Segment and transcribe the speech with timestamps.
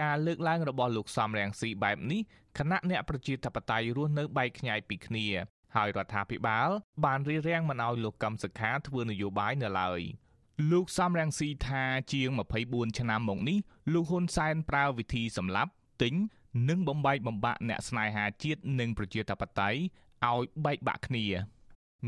[0.00, 2.20] ការលើកឡើងរបស់លោកសំរងស៊ីបែបនេះ
[2.58, 5.26] គណៈអ្នកប្រជាធិបតេយ្យរស់នៅបែកខ្ញែកពីគ្នា
[5.76, 6.68] ហើយរដ្ឋាភិបាល
[7.04, 10.00] បានរៀបរៀងមិនឲ្យលោកកឹមសុខាធ្វើនយោបាយនៅឡើយ
[10.70, 12.28] លោកសំរងស៊ីថាជាង
[12.64, 13.58] 24ឆ្នាំមកនេះ
[13.92, 15.70] លោកហ៊ុនសែនប្រើវិធីសម្លាប់
[16.02, 16.14] ទិញ
[16.68, 19.80] និងបំបែកបំបាក់អ្នកស្នេហាជាតិនិងប្រជាធិបតេយ្យ
[20.30, 21.26] ឲ្យបែកបាក់គ្នា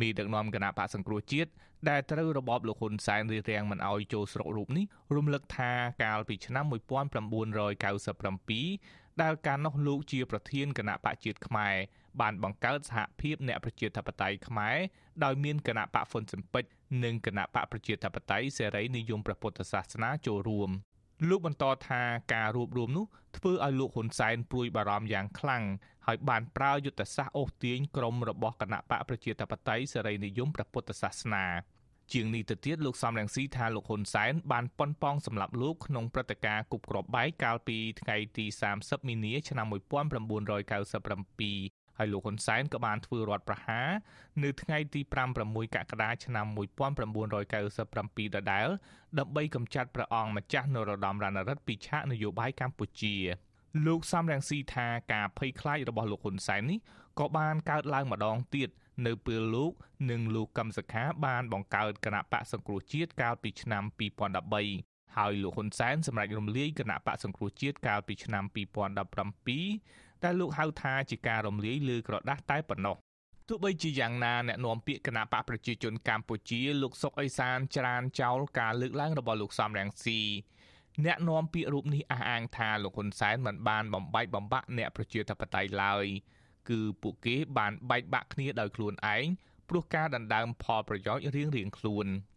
[0.01, 1.51] មីដឹកនាំគណៈបកសង្គ្រោះជាតិ
[1.89, 4.85] ដែលត្រូវរបបលោកហ៊ុនសែនរៀបរៀងមិនឲ្យចូលស្រុករូបនេះ
[5.17, 5.73] រំលឹកថា
[6.05, 11.75] កាលពីឆ្នាំ1997ដែលកាលនោះលោកជាប្រធានគណៈបកជាតិខ្មែរ
[12.21, 14.77] បានបង្កើតសហភាពអ្នកប្រជាធិបតេយ្យខ្មែរ
[15.25, 16.65] ដោយមានគណៈបកហ្វុនស៊ិមពេច
[17.05, 20.71] និងគណៈបកប្រជាធិបតេយ្យសេរីនិយមព្រះពុទ្ធសាសនាចូលរួម
[21.31, 22.03] លោកបន្តថា
[22.35, 23.07] ការរួបរวมនោះ
[23.37, 25.65] ធ្វើឲ្យលោកហ៊ុនសែនព្រួយបារម្ភយ៉ាងខ្លាំង
[26.07, 31.47] ហើយបានប្រើយុទ្ធសាស្ត្រអូសទាញក្រុមរបស់គណៈបកប្រជាធិបតេយ្យសេរីនិយមព្រះពុទ្ធសាសនា
[32.13, 43.89] ជាងនេះទៅទៀតលោកសំរងស៊ីថាលោកហ៊ុនសែនបានប៉ុនប៉ងសម្លាប់លោកក្នុងព្រឹត្តិការណ៍គប់គ្រាប់បែកកាលពីថ្ងៃទី30មីនាឆ្នាំ1997 ហើយលោកហ៊ុនសែនក៏បានធ្វើរដ្ឋប្រហារ
[44.43, 45.01] នៅថ្ងៃទី
[45.39, 48.69] 5-6កក្កដាឆ្នាំ1997ដដែល
[49.19, 53.17] ដើម្បីកម្ចាត់ព្រះអង្គម្ចាស់នរោត្តមរណរដ្ឋពីឆាកនយោបាយកម្ពុជា
[53.87, 56.79] លោកសំរងស៊ីថាការភ័យខ្លាចរបស់លោកហ៊ុនសែននេះ
[57.19, 58.69] ក៏បានកើតឡើងម្ដងទៀត
[59.07, 59.73] នៅពេលលោក
[60.11, 63.83] និងលោកកឹមសុខាបានបង្កើតគណៈបកសង្គ្រោះជាតិកាលពីឆ្នាំ
[64.51, 68.45] 2013ហើយលោកហ៊ុនសែនសម្រេចរំលាយគណៈបកសង្គ្រោះជាតិកាលពីឆ្នាំ
[69.35, 72.97] 2017តែលោកហៅថាជាការរំលាយលើក្រដាស់តែប៉ុណ្ណោះ
[73.49, 80.21] ទោះបីជាយ៉ាងណាអ្នកនាំពាក្យគណៈបកប្រជាជនកម្ពុជាលោកសុកអេសានច្រានចោលការលើកឡើងរបស់លោកសំរងស៊ី
[81.05, 86.07] អ្នកនាំពាក្យរូបនេះអះអាងថាលោកហ៊ុនសែនមិនបានបំបែកបំបាក់អ្នកប្រជាធិបតេយ្យឡើយ
[86.69, 89.25] គឺពួកគេបានបែកបាក់គ្នាដោយខ្លួនឯង
[89.69, 92.07] ព្រោះការដណ្ដើមផលប្រយោជន៍រៀងៗខ្លួន។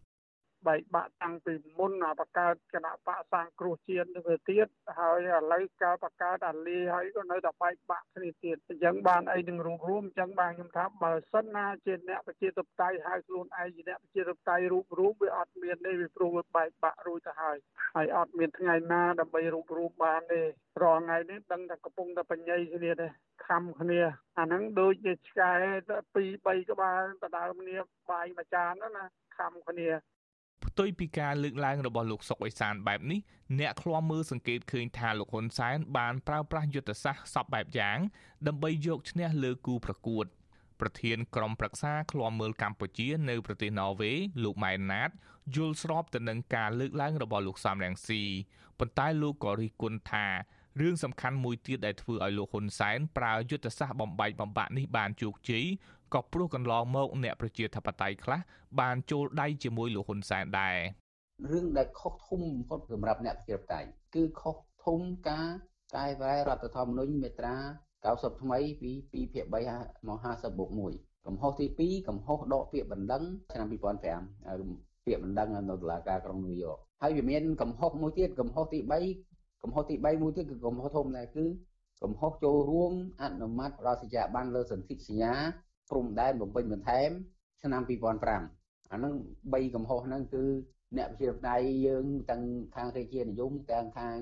[0.68, 4.68] បែកបាក់តាំងពីមុនបកកើតគណៈបកសាងគ្រោះជាតិទៅទៀត
[5.00, 17.58] ហើយឥឡូវកើតបកកើតអាលីហើយក៏នៅតែបែកបាក់គ្នាទៀតអញ្ចឹងបានអីនឹងរួមរួមអញ្ចឹងបានខ្ញុំថាបើសិនណាជាអ្នកប្រជាធិបតេយ្យហៅខ្លួនឯងជាអ្នកប្រជាធិបតេយ្យរូបរួមវាអត់មានទេវាព្រោះវាបែកបាក់រួចទៅហើយ
[17.96, 20.42] ហើយអត់មានថ្ងៃណាដើម្បីរូបរួមបានទេ
[20.84, 23.08] រាល់ថ្ងៃនេះដឹងតែកំពុងតែបញ្ញាគ្នាទេ
[23.46, 24.02] ខំគ្នា
[24.40, 25.54] អាហ្នឹងដូចជាឆ្កែ
[26.16, 27.78] ពីរ3ក្បាលដដើមគ្នា
[28.10, 29.06] បាយមួយចានណា
[29.38, 29.90] ខំគ្នា
[30.66, 33.20] ផ្ទុយពីការលើកឡើងរបស់លោកសុកអេសានបែបនេះ
[33.60, 37.98] អ្នកឃ្លាំមើលសង្កេតឃើញថាលោកហ៊ុនសែនបានប្រើប្រាស់យុទ្ធសាស្ត្រសពបែបយ៉ាង
[38.48, 40.26] ដើម្បីយកឈ្នះលើគូប្រកួត
[40.80, 44.12] ប្រធានក្រុមប្រឹក្សាឃ្លាំមើលកម្ពុជានៅប្រទេសណ័រវេ
[44.44, 45.10] លោកម៉ែនណាត
[45.56, 48.22] យល់ស្របទៅនឹងការលើកឡើងរបស់លោកសំរងស៊ី
[48.80, 50.28] ប៉ុន្តែលោកក៏រិះគន់ថា
[50.82, 55.66] រឿងសំខាន់មួយទៀតដែលធ្វើឲ្យលោកហ៊ុនសែនប្រើយុទ្ធសាស្ត្របំបែកបំបាក់នេះបានជោគជ័យ
[56.14, 58.40] ក៏ព្រោះកន្លងមកអ្នកប្រជាធិបតេយ្យខ្លះ
[58.80, 60.78] បានចូលដៃជាមួយលោកហ៊ុនសែនដែរ
[61.52, 65.48] រឿងដែលខុសធំបំផុតសម្រាប់អ្នកប្រជាធិបតេយ្យគឺខុសធំការ
[65.96, 67.56] កែប្រែរដ្ឋធម្មនុញ្ញមាត្រា
[68.04, 69.46] 90ថ្មីពី2ភាគ
[69.78, 78.80] 3មក50បូក1កំហុសទី2កំហុសដកពាក្យបណ្ដឹងឆ្នាំ2005ពាក្យបណ្ដឹងនៅតុលាការក្រុងញូវយ៉កហើយវាមានកំហុសមួយទៀតកំហុសទី
[79.22, 81.46] 3កំហុសទី3មួយទៀតគឺកំហុសធំដែរគឺ
[82.04, 85.34] កំហុសចូលរួមអនុម័តរដ្ឋសញ្ញាប័ណ្ណលើសន្ធិសញ្ញា
[85.90, 87.10] ព្រំដែនបំពេញបន្ថែម
[87.62, 90.44] ឆ្នាំ2005អាហ្នឹង3កំហុសហ្នឹងគឺ
[90.98, 92.44] អ្នកវិទ្យាដៃយើងទាំង
[92.76, 94.18] ខាងរាជានិយមទាំងខាង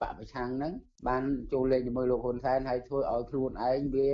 [0.00, 0.72] បពប្រឆាំងហ្នឹង
[1.08, 1.22] បាន
[1.52, 4.10] ចូលលេងជាមួយលោកហ៊ុនសែនហើយធ្វើឲ្យខ្លួនឯងវា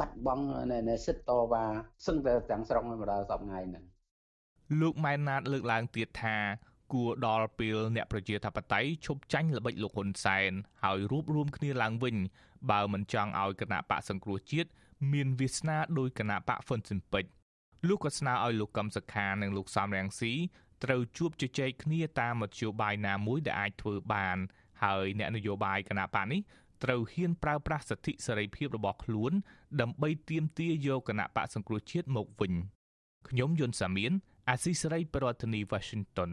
[0.00, 0.44] បាត់បង់
[0.88, 1.64] នៅសិទ្ធតវ៉ា
[2.06, 3.84] សឹងតែទាំងស្រុងមកដល់សពថ្ងៃហ្នឹង
[4.80, 6.36] លោកម៉ែនណាតលើកឡើងទៀតថា
[6.92, 10.52] គួរដល់ពេលអ្នកប្រជាធិបតេយ្យឈប់ចាញ់ល្បិចលោកហ៊ុនសែន
[10.84, 12.16] ហើយរួបរวมគ្នាឡើងវិញ
[12.70, 14.70] បើមិនចង់ឲ្យគណៈបកសង្គ្រោះជាតិ
[15.12, 17.24] មានវាសនាដោយគណៈបកហ្វុនស៊ិនពេច
[17.88, 20.32] លោកក៏ស្នើឲ្យលោកកឹមសុខានិងលោកសំរងស៊ី
[20.84, 24.36] ត្រូវជួបជជែកគ្នាតាមមធ្យោបាយណាមួយដែលអាចធ្វើបាន
[24.82, 26.40] ហើយអ្នកនយោបាយគណៈបកនេះ
[26.84, 29.32] ត្រូវហ៊ានប្រើប្រាស់សិទ្ធិសេរីភាពរបស់ខ្លួន
[29.80, 32.52] ដើម្បីទាមទារយកគណៈបកសង្គ្រោះជាតិមកវិញ
[33.28, 34.12] ខ្ញុំយុនសាមៀន
[34.48, 36.32] អាស៊ីសេរីប្រធានាធិបតី Washington